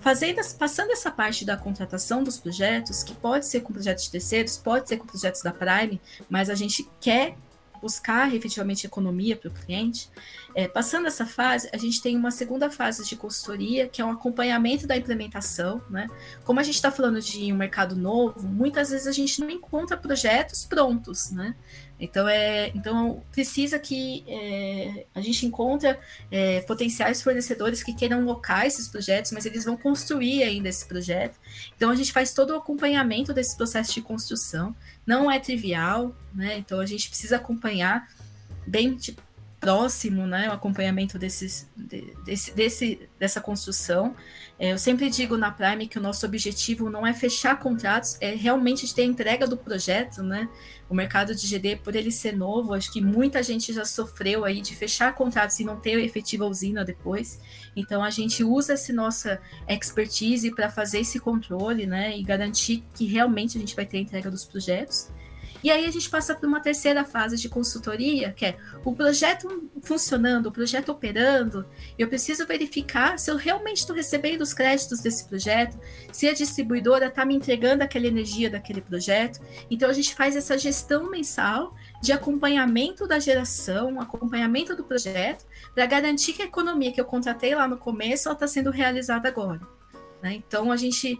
Fazendo, 0.00 0.38
passando 0.58 0.90
essa 0.90 1.10
parte 1.10 1.46
da 1.46 1.56
contratação 1.56 2.22
dos 2.22 2.38
projetos, 2.38 3.02
que 3.02 3.14
pode 3.14 3.46
ser 3.46 3.60
com 3.60 3.72
projetos 3.72 4.04
de 4.04 4.10
terceiros, 4.10 4.58
pode 4.58 4.86
ser 4.86 4.98
com 4.98 5.06
projetos 5.06 5.40
da 5.40 5.50
Prime, 5.50 5.98
mas 6.28 6.50
a 6.50 6.54
gente 6.54 6.86
quer 7.00 7.36
buscar 7.84 8.34
efetivamente 8.34 8.86
economia 8.86 9.36
para 9.36 9.50
o 9.50 9.52
cliente. 9.52 10.08
É, 10.54 10.66
passando 10.66 11.06
essa 11.06 11.26
fase, 11.26 11.68
a 11.70 11.76
gente 11.76 12.00
tem 12.00 12.16
uma 12.16 12.30
segunda 12.30 12.70
fase 12.70 13.04
de 13.04 13.14
consultoria, 13.14 13.86
que 13.86 14.00
é 14.00 14.04
um 14.04 14.10
acompanhamento 14.10 14.86
da 14.86 14.96
implementação. 14.96 15.82
Né? 15.90 16.08
Como 16.44 16.58
a 16.58 16.62
gente 16.62 16.76
está 16.76 16.90
falando 16.90 17.20
de 17.20 17.52
um 17.52 17.56
mercado 17.56 17.94
novo, 17.94 18.42
muitas 18.48 18.88
vezes 18.88 19.06
a 19.06 19.12
gente 19.12 19.38
não 19.38 19.50
encontra 19.50 19.98
projetos 19.98 20.64
prontos. 20.64 21.30
Né? 21.30 21.54
Então, 21.98 22.28
é, 22.28 22.68
então 22.74 23.22
precisa 23.30 23.78
que 23.78 24.24
é, 24.26 25.06
a 25.14 25.20
gente 25.20 25.46
encontre 25.46 25.96
é, 26.30 26.60
potenciais 26.62 27.22
fornecedores 27.22 27.82
que 27.82 27.94
queiram 27.94 28.24
locar 28.24 28.66
esses 28.66 28.88
projetos, 28.88 29.32
mas 29.32 29.46
eles 29.46 29.64
vão 29.64 29.76
construir 29.76 30.42
ainda 30.42 30.68
esse 30.68 30.84
projeto. 30.86 31.38
Então, 31.76 31.90
a 31.90 31.94
gente 31.94 32.12
faz 32.12 32.34
todo 32.34 32.50
o 32.50 32.56
acompanhamento 32.56 33.32
desse 33.32 33.56
processo 33.56 33.94
de 33.94 34.02
construção. 34.02 34.74
Não 35.06 35.30
é 35.30 35.38
trivial, 35.38 36.14
né? 36.34 36.58
Então, 36.58 36.80
a 36.80 36.86
gente 36.86 37.08
precisa 37.08 37.36
acompanhar 37.36 38.08
bem 38.66 38.94
de 38.94 39.16
próximo, 39.64 40.26
né? 40.26 40.48
O 40.50 40.52
acompanhamento 40.52 41.18
desses, 41.18 41.68
desse, 42.24 42.54
desse, 42.54 43.08
dessa 43.18 43.40
construção. 43.40 44.14
É, 44.58 44.72
eu 44.72 44.78
sempre 44.78 45.10
digo 45.10 45.36
na 45.36 45.50
Prime 45.50 45.88
que 45.88 45.98
o 45.98 46.02
nosso 46.02 46.24
objetivo 46.26 46.88
não 46.90 47.06
é 47.06 47.12
fechar 47.12 47.58
contratos, 47.58 48.16
é 48.20 48.34
realmente 48.34 48.94
ter 48.94 49.02
a 49.02 49.06
entrega 49.06 49.46
do 49.46 49.56
projeto, 49.56 50.22
né? 50.22 50.48
O 50.88 50.94
mercado 50.94 51.34
de 51.34 51.46
GD, 51.46 51.76
por 51.76 51.96
ele 51.96 52.10
ser 52.12 52.36
novo, 52.36 52.74
acho 52.74 52.92
que 52.92 53.00
muita 53.00 53.42
gente 53.42 53.72
já 53.72 53.84
sofreu 53.84 54.44
aí 54.44 54.60
de 54.60 54.76
fechar 54.76 55.14
contratos 55.14 55.58
e 55.58 55.64
não 55.64 55.80
ter 55.80 55.98
efetiva 55.98 56.44
usina 56.44 56.84
depois. 56.84 57.40
Então 57.74 58.04
a 58.04 58.10
gente 58.10 58.44
usa 58.44 58.74
essa 58.74 58.92
nossa 58.92 59.40
expertise 59.66 60.54
para 60.54 60.70
fazer 60.70 61.00
esse 61.00 61.18
controle, 61.18 61.86
né? 61.86 62.16
E 62.16 62.22
garantir 62.22 62.84
que 62.94 63.06
realmente 63.06 63.56
a 63.56 63.60
gente 63.60 63.74
vai 63.74 63.86
ter 63.86 63.96
a 63.96 64.00
entrega 64.00 64.30
dos 64.30 64.44
projetos. 64.44 65.08
E 65.64 65.70
aí 65.70 65.86
a 65.86 65.90
gente 65.90 66.10
passa 66.10 66.34
para 66.34 66.46
uma 66.46 66.60
terceira 66.60 67.06
fase 67.06 67.38
de 67.38 67.48
consultoria, 67.48 68.34
que 68.34 68.44
é 68.44 68.58
o 68.84 68.94
projeto 68.94 69.70
funcionando, 69.82 70.46
o 70.50 70.52
projeto 70.52 70.90
operando. 70.90 71.64
Eu 71.98 72.06
preciso 72.06 72.46
verificar 72.46 73.18
se 73.18 73.30
eu 73.30 73.36
realmente 73.36 73.78
estou 73.78 73.96
recebendo 73.96 74.42
os 74.42 74.52
créditos 74.52 75.00
desse 75.00 75.26
projeto, 75.26 75.80
se 76.12 76.28
a 76.28 76.34
distribuidora 76.34 77.06
está 77.06 77.24
me 77.24 77.34
entregando 77.34 77.82
aquela 77.82 78.06
energia 78.06 78.50
daquele 78.50 78.82
projeto. 78.82 79.40
Então 79.70 79.88
a 79.88 79.94
gente 79.94 80.14
faz 80.14 80.36
essa 80.36 80.58
gestão 80.58 81.10
mensal 81.10 81.74
de 82.02 82.12
acompanhamento 82.12 83.08
da 83.08 83.18
geração, 83.18 83.98
acompanhamento 83.98 84.76
do 84.76 84.84
projeto, 84.84 85.46
para 85.74 85.86
garantir 85.86 86.34
que 86.34 86.42
a 86.42 86.44
economia 86.44 86.92
que 86.92 87.00
eu 87.00 87.06
contratei 87.06 87.54
lá 87.54 87.66
no 87.66 87.78
começo 87.78 88.30
está 88.30 88.46
sendo 88.46 88.70
realizada 88.70 89.28
agora. 89.28 89.62
Né? 90.22 90.34
Então 90.34 90.70
a 90.70 90.76
gente 90.76 91.18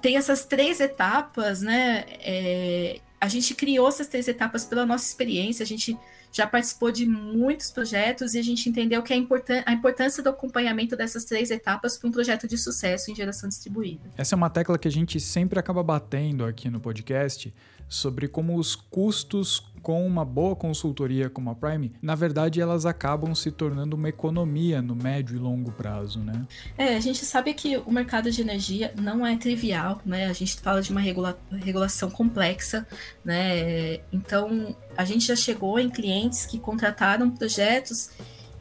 tem 0.00 0.16
essas 0.16 0.46
três 0.46 0.80
etapas, 0.80 1.60
né? 1.60 2.06
É, 2.20 3.00
a 3.20 3.28
gente 3.28 3.54
criou 3.54 3.88
essas 3.88 4.06
três 4.06 4.28
etapas 4.28 4.64
pela 4.64 4.86
nossa 4.86 5.04
experiência, 5.04 5.62
a 5.62 5.66
gente 5.66 5.98
já 6.32 6.46
participou 6.46 6.92
de 6.92 7.06
muitos 7.06 7.70
projetos 7.70 8.34
e 8.34 8.38
a 8.38 8.42
gente 8.42 8.68
entendeu 8.68 9.02
que 9.02 9.12
é 9.12 9.16
importan 9.16 9.62
a 9.64 9.72
importância 9.72 10.22
do 10.22 10.28
acompanhamento 10.28 10.96
dessas 10.96 11.24
três 11.24 11.50
etapas 11.50 11.96
para 11.96 12.08
um 12.08 12.12
projeto 12.12 12.46
de 12.46 12.56
sucesso 12.58 13.10
em 13.10 13.14
geração 13.14 13.48
distribuída. 13.48 14.10
Essa 14.16 14.34
é 14.34 14.36
uma 14.36 14.50
tecla 14.50 14.78
que 14.78 14.86
a 14.86 14.90
gente 14.90 15.18
sempre 15.18 15.58
acaba 15.58 15.82
batendo 15.82 16.44
aqui 16.44 16.68
no 16.68 16.80
podcast 16.80 17.52
sobre 17.88 18.28
como 18.28 18.58
os 18.58 18.76
custos 18.76 19.64
com 19.88 20.06
uma 20.06 20.22
boa 20.22 20.54
consultoria 20.54 21.30
como 21.30 21.48
a 21.48 21.54
Prime, 21.54 21.94
na 22.02 22.14
verdade 22.14 22.60
elas 22.60 22.84
acabam 22.84 23.34
se 23.34 23.50
tornando 23.50 23.96
uma 23.96 24.10
economia 24.10 24.82
no 24.82 24.94
médio 24.94 25.36
e 25.36 25.38
longo 25.38 25.72
prazo, 25.72 26.18
né? 26.18 26.46
É, 26.76 26.94
a 26.94 27.00
gente 27.00 27.24
sabe 27.24 27.54
que 27.54 27.78
o 27.78 27.90
mercado 27.90 28.30
de 28.30 28.42
energia 28.42 28.92
não 29.00 29.26
é 29.26 29.34
trivial, 29.38 30.02
né? 30.04 30.26
A 30.26 30.34
gente 30.34 30.60
fala 30.60 30.82
de 30.82 30.90
uma 30.90 31.00
regula 31.00 31.38
regulação 31.64 32.10
complexa, 32.10 32.86
né? 33.24 34.00
Então, 34.12 34.76
a 34.94 35.06
gente 35.06 35.24
já 35.24 35.34
chegou 35.34 35.80
em 35.80 35.88
clientes 35.88 36.44
que 36.44 36.58
contrataram 36.58 37.30
projetos 37.30 38.10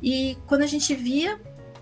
e 0.01 0.37
quando 0.45 0.61
a 0.61 0.67
gente 0.67 0.95
via 0.95 1.37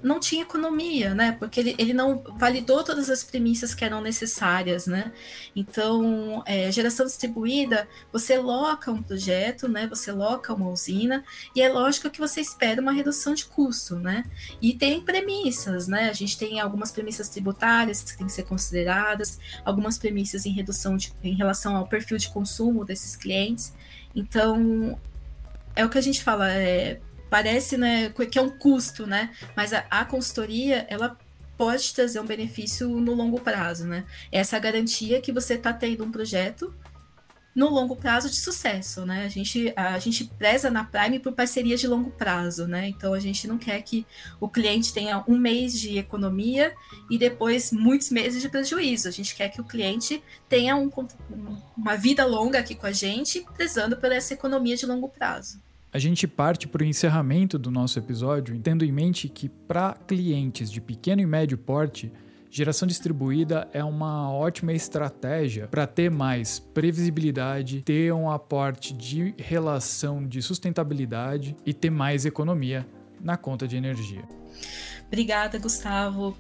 não 0.06 0.20
tinha 0.20 0.44
economia, 0.44 1.16
né? 1.16 1.32
Porque 1.32 1.60
ele, 1.60 1.76
ele 1.80 1.92
não 1.92 2.24
validou 2.38 2.84
todas 2.84 3.10
as 3.10 3.24
premissas 3.24 3.74
que 3.74 3.84
eram 3.84 4.02
necessárias, 4.02 4.86
né? 4.86 5.12
Então, 5.56 6.44
é, 6.46 6.72
geração 6.72 7.08
distribuída, 7.08 7.88
você 8.14 8.38
loca 8.38 8.92
um 8.92 9.02
projeto, 9.02 9.68
né? 9.68 9.88
Você 9.88 10.12
loca 10.12 10.54
uma 10.54 10.70
usina 10.70 11.26
e 11.56 11.62
é 11.62 11.68
lógico 11.70 12.12
que 12.12 12.20
você 12.20 12.40
espera 12.40 12.80
uma 12.80 12.92
redução 12.92 13.34
de 13.34 13.46
custo, 13.46 13.96
né? 13.96 14.24
E 14.62 14.74
tem 14.74 15.02
premissas, 15.02 15.88
né? 15.88 16.08
A 16.08 16.14
gente 16.14 16.38
tem 16.38 16.60
algumas 16.60 16.92
premissas 16.92 17.28
tributárias 17.28 18.04
que 18.04 18.16
têm 18.16 18.28
que 18.28 18.34
ser 18.34 18.44
consideradas, 18.44 19.40
algumas 19.66 19.98
premissas 19.98 20.46
em 20.46 20.52
redução 20.52 20.96
de, 20.96 21.12
em 21.24 21.34
relação 21.34 21.76
ao 21.76 21.88
perfil 21.88 22.20
de 22.20 22.30
consumo 22.30 22.86
desses 22.86 23.16
clientes. 23.16 23.74
Então, 24.16 25.00
é 25.76 25.84
o 25.84 25.90
que 25.90 25.98
a 25.98 26.02
gente 26.02 26.24
fala, 26.24 26.54
é, 26.54 27.02
parece 27.30 27.78
né, 27.78 28.10
que 28.10 28.38
é 28.38 28.42
um 28.42 28.50
custo, 28.50 29.06
né? 29.06 29.32
Mas 29.56 29.74
a, 29.74 29.86
a 29.90 30.06
consultoria, 30.06 30.86
ela 30.90 31.18
pode 31.58 31.94
trazer 31.94 32.20
um 32.20 32.26
benefício 32.26 32.90
no 32.90 33.14
longo 33.14 33.40
prazo, 33.40 33.86
né? 33.86 34.06
Essa 34.32 34.60
garantia 34.60 35.22
que 35.22 35.32
você 35.32 35.56
está 35.56 35.74
tendo 35.74 36.04
um 36.04 36.12
projeto 36.12 36.74
no 37.56 37.70
longo 37.70 37.96
prazo 37.96 38.30
de 38.30 38.36
sucesso, 38.36 39.06
né? 39.06 39.24
A 39.26 39.30
gente, 39.30 39.72
a 39.78 39.98
gente 39.98 40.26
preza 40.26 40.70
na 40.70 40.84
Prime 40.84 41.20
por 41.20 41.32
parcerias 41.32 41.80
de 41.80 41.88
longo 41.88 42.12
prazo, 42.12 42.68
né? 42.68 42.90
Então 42.90 43.14
a 43.14 43.20
gente 43.20 43.48
não 43.48 43.58
quer 43.58 43.82
que 43.82 44.06
o 44.42 44.50
cliente 44.50 44.94
tenha 44.94 45.24
um 45.26 45.38
mês 45.38 45.80
de 45.80 45.98
economia 45.98 46.74
e 47.10 47.18
depois 47.18 47.72
muitos 47.72 48.10
meses 48.10 48.42
de 48.42 48.50
prejuízo. 48.50 49.08
A 49.08 49.12
gente 49.12 49.34
quer 49.34 49.48
que 49.48 49.62
o 49.62 49.64
cliente 49.64 50.22
tenha 50.50 50.76
um, 50.76 50.92
uma 51.78 51.96
vida 51.96 52.26
longa 52.26 52.60
aqui 52.60 52.76
com 52.76 52.88
a 52.88 52.92
gente, 52.92 53.46
prezando 53.56 53.96
por 53.96 54.12
essa 54.12 54.34
economia 54.34 54.76
de 54.76 54.86
longo 54.86 55.08
prazo. 55.08 55.64
A 55.96 55.98
gente 55.98 56.28
parte 56.28 56.68
para 56.68 56.84
o 56.84 56.86
encerramento 56.86 57.58
do 57.58 57.72
nosso 57.72 57.98
episódio, 57.98 58.60
tendo 58.60 58.84
em 58.84 58.92
mente 58.92 59.30
que 59.30 59.48
para 59.48 59.94
clientes 59.94 60.70
de 60.70 60.82
pequeno 60.82 61.22
e 61.22 61.26
médio 61.26 61.58
porte, 61.58 62.12
Geração 62.52 62.86
distribuída 62.86 63.70
é 63.72 63.82
uma 63.82 64.30
ótima 64.30 64.74
estratégia 64.74 65.68
para 65.68 65.88
ter 65.88 66.12
mais 66.12 66.60
previsibilidade, 66.60 67.82
ter 67.82 68.14
um 68.14 68.30
aporte 68.30 68.94
de 68.94 69.34
relação 69.38 70.28
de 70.28 70.42
sustentabilidade 70.42 71.56
e 71.66 71.74
ter 71.74 71.90
mais 71.90 72.26
economia 72.26 72.86
na 73.22 73.38
conta 73.38 73.66
de 73.66 73.78
energia. 73.78 74.24
Obrigada, 75.08 75.58
Gustavo, 75.58 76.38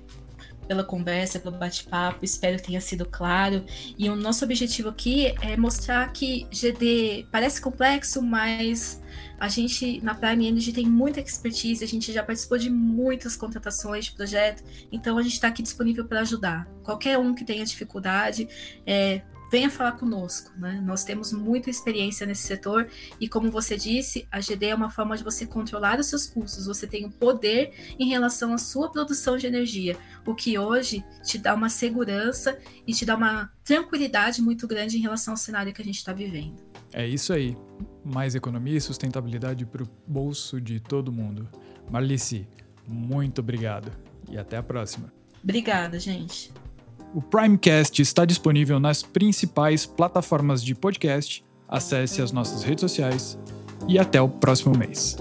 pela 0.67 0.83
conversa, 0.83 1.39
pelo 1.39 1.57
bate-papo. 1.57 2.23
Espero 2.23 2.57
que 2.57 2.63
tenha 2.63 2.81
sido 2.81 3.05
claro. 3.05 3.63
E 3.97 4.09
o 4.09 4.15
nosso 4.15 4.43
objetivo 4.43 4.89
aqui 4.89 5.33
é 5.41 5.55
mostrar 5.57 6.11
que 6.11 6.47
GD 6.51 7.27
parece 7.31 7.61
complexo, 7.61 8.21
mas 8.21 9.01
a 9.39 9.47
gente, 9.47 10.01
na 10.01 10.15
Prime 10.15 10.47
Energy, 10.47 10.71
tem 10.71 10.85
muita 10.85 11.19
expertise, 11.19 11.83
a 11.83 11.87
gente 11.87 12.11
já 12.11 12.23
participou 12.23 12.57
de 12.57 12.69
muitas 12.69 13.35
contratações 13.35 14.05
de 14.05 14.11
projeto, 14.13 14.63
então 14.91 15.17
a 15.17 15.21
gente 15.21 15.33
está 15.33 15.49
aqui 15.49 15.61
disponível 15.61 16.05
para 16.05 16.21
ajudar. 16.21 16.67
Qualquer 16.83 17.17
um 17.17 17.33
que 17.33 17.43
tenha 17.43 17.65
dificuldade, 17.65 18.47
é, 18.85 19.21
venha 19.51 19.69
falar 19.69 19.93
conosco. 19.93 20.51
Né? 20.57 20.81
Nós 20.83 21.03
temos 21.03 21.31
muita 21.31 21.69
experiência 21.69 22.25
nesse 22.25 22.43
setor 22.43 22.87
e, 23.19 23.27
como 23.27 23.51
você 23.51 23.77
disse, 23.77 24.27
a 24.31 24.39
GD 24.39 24.67
é 24.67 24.75
uma 24.75 24.89
forma 24.89 25.15
de 25.17 25.23
você 25.23 25.45
controlar 25.45 25.99
os 25.99 26.07
seus 26.07 26.27
custos. 26.27 26.65
Você 26.65 26.87
tem 26.87 27.05
o 27.05 27.11
poder 27.11 27.95
em 27.99 28.07
relação 28.07 28.53
à 28.53 28.57
sua 28.57 28.91
produção 28.91 29.37
de 29.37 29.47
energia, 29.47 29.97
o 30.25 30.33
que 30.33 30.57
hoje 30.57 31.03
te 31.23 31.37
dá 31.37 31.53
uma 31.53 31.69
segurança 31.69 32.57
e 32.85 32.93
te 32.93 33.05
dá 33.05 33.15
uma 33.15 33.51
tranquilidade 33.63 34.41
muito 34.41 34.67
grande 34.67 34.97
em 34.97 35.01
relação 35.01 35.33
ao 35.33 35.37
cenário 35.37 35.73
que 35.73 35.81
a 35.81 35.85
gente 35.85 35.97
está 35.97 36.13
vivendo. 36.13 36.63
É 36.93 37.05
isso 37.05 37.33
aí. 37.33 37.57
Mais 38.03 38.35
economia 38.35 38.77
e 38.77 38.81
sustentabilidade 38.81 39.65
para 39.65 39.83
o 39.83 39.87
bolso 40.07 40.61
de 40.61 40.79
todo 40.79 41.11
mundo. 41.11 41.49
Marlice, 41.89 42.47
muito 42.87 43.39
obrigado 43.39 43.91
e 44.29 44.37
até 44.37 44.57
a 44.57 44.63
próxima. 44.63 45.11
Obrigada, 45.43 45.99
gente. 45.99 46.51
O 47.15 47.21
Primecast 47.21 48.01
está 48.01 48.25
disponível 48.25 48.77
nas 48.77 49.01
principais 49.01 49.85
plataformas 49.85 50.61
de 50.61 50.75
podcast. 50.75 51.45
Acesse 51.65 52.21
as 52.21 52.33
nossas 52.33 52.61
redes 52.61 52.81
sociais 52.81 53.39
e 53.87 53.97
até 53.97 54.21
o 54.21 54.27
próximo 54.27 54.77
mês. 54.77 55.15